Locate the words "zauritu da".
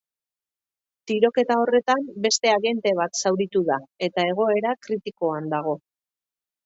3.25-3.77